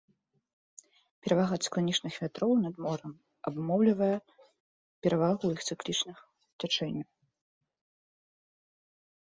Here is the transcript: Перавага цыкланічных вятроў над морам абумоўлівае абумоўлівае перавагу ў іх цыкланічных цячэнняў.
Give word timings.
Перавага 1.25 1.55
цыкланічных 1.65 2.13
вятроў 2.23 2.53
над 2.63 2.75
морам 2.85 3.13
абумоўлівае 3.51 4.09
абумоўлівае 4.15 5.05
перавагу 5.05 5.39
ў 5.47 5.51
іх 5.55 5.61
цыкланічных 5.69 6.17
цячэнняў. 6.63 7.09